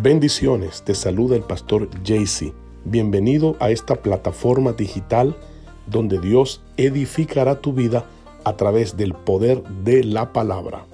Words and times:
Bendiciones, 0.00 0.82
te 0.82 0.94
saluda 0.94 1.36
el 1.36 1.42
pastor 1.42 1.90
JC. 2.02 2.54
Bienvenido 2.84 3.56
a 3.60 3.70
esta 3.70 3.96
plataforma 3.96 4.72
digital 4.72 5.36
donde 5.86 6.18
Dios 6.18 6.62
edificará 6.78 7.60
tu 7.60 7.74
vida 7.74 8.06
a 8.44 8.56
través 8.56 8.96
del 8.96 9.12
poder 9.12 9.62
de 9.84 10.02
la 10.02 10.32
palabra. 10.32 10.86